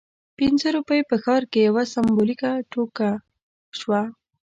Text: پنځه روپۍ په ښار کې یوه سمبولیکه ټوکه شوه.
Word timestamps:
پنځه 0.37 0.67
روپۍ 0.77 0.99
په 1.09 1.15
ښار 1.23 1.43
کې 1.51 1.59
یوه 1.67 1.83
سمبولیکه 1.93 2.51
ټوکه 2.71 3.09
شوه. 3.79 4.01